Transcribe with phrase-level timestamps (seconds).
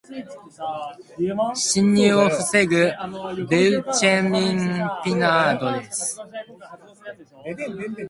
[1.53, 2.91] 侵入を防ぐ
[3.47, 6.19] ベウチェミン・ピナードです。